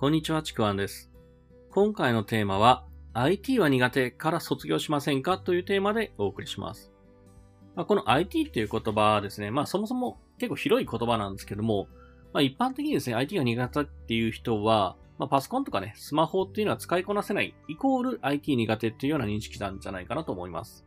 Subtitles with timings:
[0.00, 1.10] こんにちは、ちくわんです。
[1.70, 6.90] 今回のテーマは、IT は苦手から卒業しませんかというテーマでお送りします。
[7.74, 11.86] まあ、この IT っていう言葉はですね、まあそもそも結構広い言葉なんですけども、
[12.32, 20.86] まあ一般的にですね、IT が苦手っていう人は、まあパソコンとかね、スマホっていうのは使いこなせない、イコール IT 苦手っていうような認識なんじゃないかなと思います。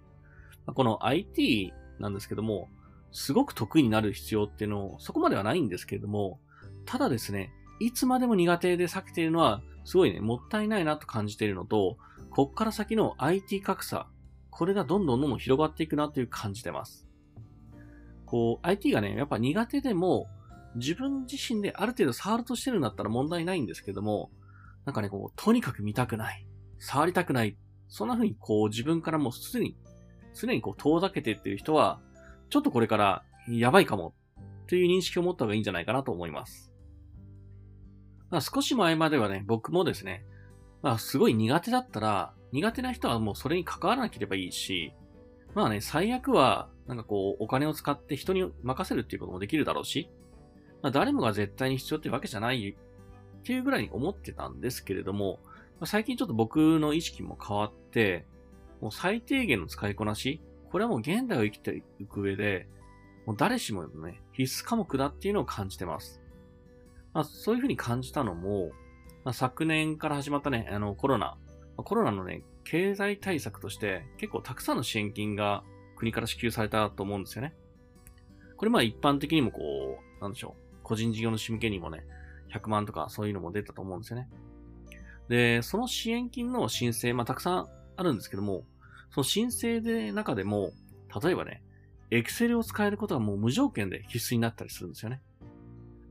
[0.65, 2.67] まあ、この IT なんですけども、
[3.11, 6.39] すごく得意になる必要っていうのを、そこまではないんですけれども、
[6.85, 11.97] ただですね、いつまでも苦手で避けているのは、すごいね、もったいないなと感じているのと、
[12.29, 14.07] こっから先の IT 格差、
[14.49, 17.07] これがどんどんどんどん広がっていくなという感じてます。
[18.25, 20.27] こう、IT がね、やっぱ苦手でも、
[20.75, 24.31] 自分自身である程度触るとしてるんだったら問題ないんですけども、
[24.85, 26.47] なんかね、こう、とにかく見たくない。
[26.79, 27.57] 触りたくない。
[27.87, 29.77] そんな風にこう、自分からもうすでに、
[30.33, 32.01] すでにこう、遠ざけてっていう人は、
[32.49, 34.15] ちょっとこれからやばいかも、
[34.67, 36.72] という認識を持った方がいいんじゃないかなと思います。
[38.33, 40.25] まあ、少し前まではね、僕もですね、
[40.81, 44.91] まあすごい苦手だったら、苦手な人はもうそれに関わらなければいいし、
[45.53, 50.09] まあね、最悪は、なんかこう、お金を使って人に任せるっていうこともできるだろうし、
[50.81, 55.39] まあ誰もが絶対に必要ってわけじゃないっていうぐらいに思ってたんですけれども、
[55.79, 58.25] まあ、最近ちょっと僕の意識も変わって、
[58.81, 62.67] もう最低限の使いこなし、これはもう現代を生きていく上で、
[63.27, 66.22] もう誰しもね、必須科目だっていうのを感じてます。
[67.13, 68.71] まあ、そういうふうに感じたのも、
[69.23, 71.37] まあ、昨年から始まったね、あの、コロナ。
[71.77, 75.63] コロナのね、経済対策として結構たくさんの支援金が
[75.95, 77.53] 国から支給されたと思うんですよね。
[78.57, 82.05] これまあ一般的にもこう、なんでしょう、個人事業主向けにもね、
[82.53, 84.29] 100万とかそういうのも出たと思うんですよね。
[85.29, 88.65] で、その支援金の申請、まあたくさんあるんですけども、
[89.11, 90.71] その申請で中でも、
[91.21, 91.63] 例えばね、
[92.11, 95.21] Excel を使えることはもう無条件で必須になったりするんですよね。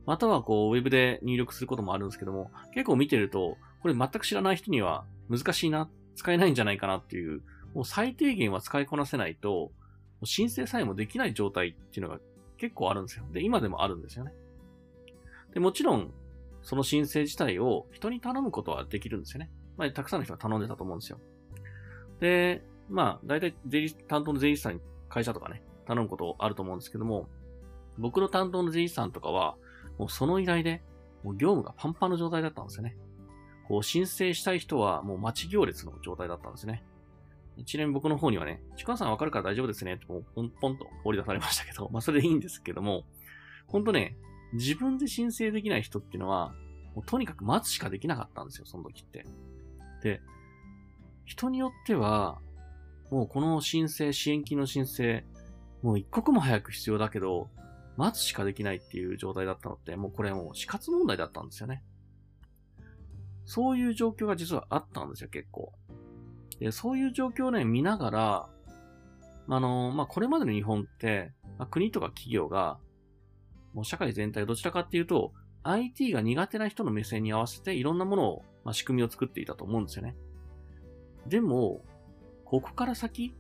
[0.07, 7.43] またはこう、ウェブで入力することもあるんですけども、結構見てると、これ全く知らない人には難しいな、使えないんじゃないかなっていう、
[7.75, 9.73] もう最低限は使いこなせないと、
[10.25, 12.21] 申請さえもできない状態っていうのが
[12.59, 13.25] 結構あるんですよ。
[13.33, 14.33] で、今でもあるんですよね。
[15.53, 16.13] で、もちろん、
[16.63, 19.51] その申請自体を人に頼むことはできるんですよね。
[19.77, 21.19] まあ、たくさんの人が頼んでたと思うんですよ。
[22.21, 27.29] で、まあ、大体税理、担当の税理士さんに会社とかね、頼むことあると思うんですけども、
[27.99, 29.57] 僕の担当の税理士さんとかは、
[29.99, 30.83] もうその依頼で、
[31.23, 32.97] もう業務がパンパンの状態だったんですよね。
[33.69, 36.85] こう申請したい人はもう待ち行列の状態だったんですね。
[37.67, 43.05] ちなみに僕の方にはね、ちくわさんわかるから大丈夫ですねってもうポンポンと放り出されましたけど、 まあそれでいいんですけども、
[43.67, 44.17] ほんとね、
[44.55, 46.55] 自分で申請できない人っていうのは、
[46.95, 49.25] もうとにかく待つしかできなかったんですよ、その時って。
[50.03, 50.21] で、
[51.25, 52.41] 人によっては、
[53.11, 55.25] もうこの申請、支援金の申請、
[55.83, 57.51] もう一刻も早く必要だけど、
[57.97, 61.83] 待つしかできないっていう状態だったのって、もうこれもう死活問題だったんですよね。
[63.45, 65.73] そういう状況が実はあったんですよ、結構。
[66.59, 68.49] で、そういう状況をね、見ながら、
[69.49, 72.79] あの、まあ、これまでの日本って、まあ、国とか企業が、
[73.75, 75.33] もう社会全体どちらかっていうと、
[75.65, 80.17] IT が苦手な人の目線に合わせていろんなものを、まあ、仕組みを作っていたと思うんですよね。
[81.27, 81.85] でも、
[82.45, 83.35] ここから先、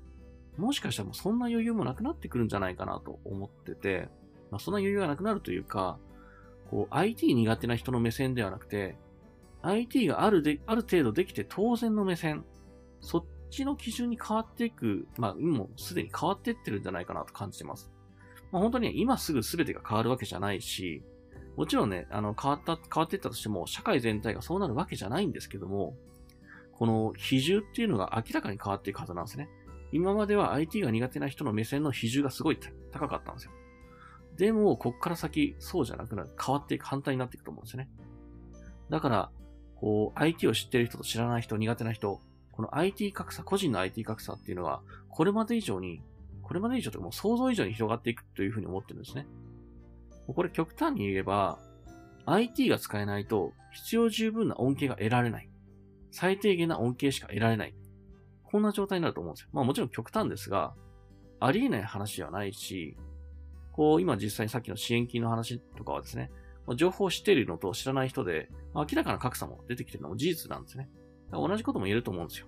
[0.56, 4.08] もしかしたらもうそんな余裕もなくなってくるんじゃないかなと思ってて、
[4.52, 5.98] まあ、そんな余裕がなくなるというか、
[6.70, 8.96] こう、IT 苦手な人の目線ではなくて、
[9.62, 12.44] IT があるで、ある程度できて当然の目線、
[13.00, 17.90] そっちの基準に変わっていく、まあ、もうすでに変わっていってるんじゃないかなと感じてます。
[18.50, 21.02] まあ、本当に、今すぐ全てが変わるわけじゃないし、
[21.56, 25.96] もちろんね、あの、変わった、変わっていったとしても、社会全体がそうなるわけじゃないんですけども、
[26.72, 29.48] この比重っていうのが明らかに変わっていくはずなんですね。
[29.92, 32.58] 今までは IT が苦手な人の目線の比重がすごい
[32.90, 33.52] 高かったんですよ。
[34.36, 36.30] でも、こっから先、そうじゃなくなる。
[36.44, 37.90] 変わっていく、反対になっていくと思うんですよね。
[38.90, 39.30] だから、
[39.76, 42.20] こう、IT を知ってる人と知らない人、苦手な人、
[42.52, 46.02] この IT 格差、個人の IT 格差っていうのは、これまで以上に、
[46.42, 49.26] これまで以上とかもう想像以上に広がっていくというふうに思ってるんですね。
[50.26, 51.58] これ極端に言えば、
[52.26, 55.48] IT が使えないと必要十分な恩恵が得られない。
[56.10, 57.74] 最低限な恩恵しか得られない。
[58.44, 59.48] こんな状態になると思うんですよ。
[59.52, 60.74] まあもちろん極端ですが、
[61.40, 62.96] ありえない話ではないし、
[63.72, 66.30] こう、今実際にさっきの支援金の話とかはですね、
[66.76, 70.88] 情報を知っているのと知らない人で、明らかな格差も出てきてるのも事実なんですね。
[71.32, 72.46] 同じことも言えると思うんですよ。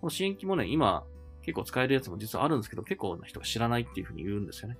[0.00, 1.04] この支援金もね、今、
[1.42, 4.78] 結構使えるやつも実はあるんですけど、結構な人が知らないっていうふうに言うんですよね。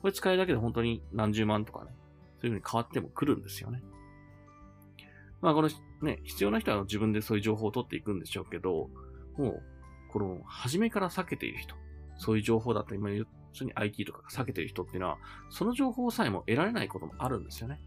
[0.00, 1.92] これ使えるだけで本当に何十万とかね、
[2.40, 3.82] そういうふうに変わっても来るんですよね。
[5.40, 5.68] まあこの
[6.02, 8.90] ね、必要な人は自分でそういう情報を取っていくんでしょうけど、
[9.36, 9.62] もう、
[10.12, 11.74] この、初めから避けている人、
[12.16, 13.26] そういう情報だと今言普
[13.58, 15.18] 通に IT とか避けてる人っていうのは、
[15.50, 17.80] その情報さえも得られないこともあるんですよね。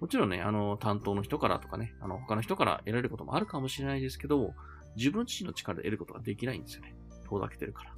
[0.00, 4.54] もちろんね、あの、担当の人からとかね、あの、他の人から得られることもあるかもしれないですけど、
[4.96, 6.94] 自分自身の力で得ることができないんですよね。
[7.28, 7.94] 遠ざけてるから。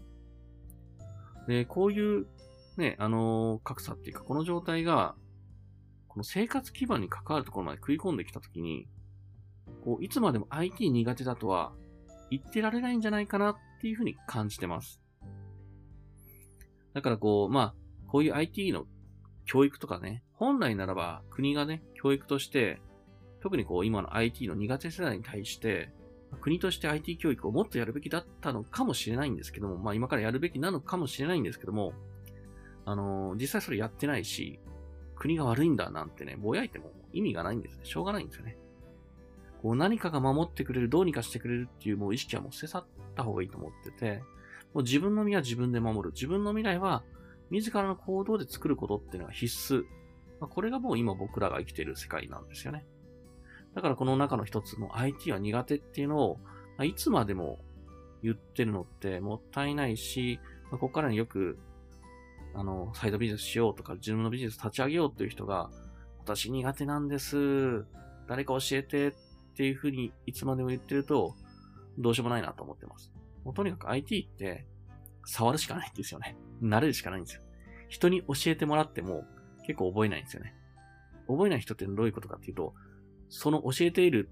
[1.46, 2.26] で、こういう、
[2.76, 5.14] ね、あの格差っていうか、この状態が、
[6.08, 8.88] この生活基盤に関わるところまで食い込んできたときに、
[9.84, 11.72] こう、いつまでも IT 苦手だとは
[12.30, 15.01] 言ってられないんじゃないかなっていうふうに感じてます。
[16.94, 17.74] だからこう、まあ、
[18.08, 18.84] こういう IT の
[19.44, 22.80] 教育とかね、本来ならば国がね、教育として、
[23.40, 25.90] 特にこう今の IT の苦手世代に対して、
[26.40, 31.92] 国として IT 教育をもっとやるべきだったのかもしれないんですけども、まあ今からやるべきなのかもしれないんですけども、
[32.84, 34.60] あのー、実際それやってないし、
[35.16, 37.84] 国が悪いんだなんてね、ぼやいても意味がないんですね。
[37.84, 38.56] しょうがないんですよね。
[39.62, 44.22] こう何かが守ってくれる、どうにかしてくれるっていうもう意識はもう捨て去った方がいいと思ってて、
[44.74, 46.12] もう自分の身は自分で守る。
[46.12, 47.02] 自分の未来は
[47.50, 49.82] 自らの行動で作ることっていうのが必須。
[50.40, 52.86] まあ、これがもう今僕らが生きている世界なんですよね。
[53.74, 56.38] だからこの中の一つの IT は苦手っていうのを、
[56.76, 57.58] まあ、いつまでも
[58.22, 61.58] 言ってるのってもったいないし、まあ、ここからによく、
[62.54, 65.70] あの、サイドビジネスしようとか、自分のビジネス立ち上げようっていう人が、
[66.18, 67.84] 私苦手なんです。
[68.28, 69.12] 誰か教えてっ
[69.56, 71.34] ていうふうにいつまでも言ってると、
[71.98, 73.12] どうしようもないなと思ってます。
[73.44, 74.66] もうとにかく IT って
[75.24, 76.36] 触るしかないんですよね。
[76.62, 77.42] 慣れるしかないんですよ。
[77.88, 79.24] 人に教えてもらっても
[79.66, 80.54] 結構覚えないんですよね。
[81.28, 82.74] 覚えない人ってどういうことかっていうと、
[83.28, 84.30] その教えている、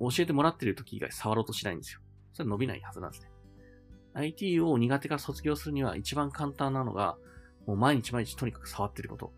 [0.00, 2.00] 教えてもらっている時以外触ろうとしないんですよ。
[2.32, 3.30] それ伸びないはずなんですね。
[4.14, 7.16] IT を苦手から卒業するには一番簡単なのが、
[7.66, 9.32] もう毎日毎日とにかく触ってること。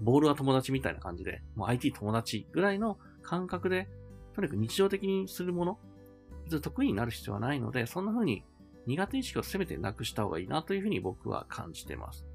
[0.00, 3.88] ボールは友達みたいな感じで、もう IT 友達ぐらいの感覚で、
[4.34, 5.78] とにかく日常的にするもの、
[6.48, 8.44] 得意になる必要はないので、そんな風に
[8.86, 12.26] 苦手意識をせめてなくした方がいいなというふうに僕は感じています。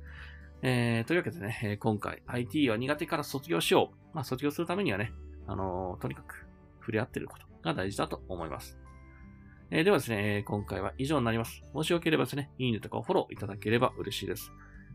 [0.62, 4.16] えー、というわけでね、今回 IT は苦手から卒業しよう。
[4.16, 5.12] まあ卒業するためにはね、
[5.48, 6.48] あのー、とにかく
[6.80, 8.78] 触れ合っていることが大事だと思います。
[9.72, 11.64] えー、ではですね、今回は以上になります。
[11.74, 14.52] もしよければですね、いいねとかフォローいただければ嬉しいです。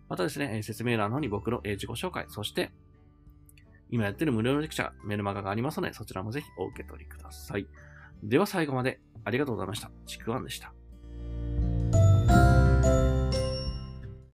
[0.09, 2.71] またですね、説明欄の方に僕の自己紹介、そして
[3.91, 7.67] 今やってる無料のレクチャー、メルマガがありますので、そちらもぜひお受け取りください。
[8.23, 9.91] では最後までありがとうございました。
[10.07, 10.73] ちくわんでした。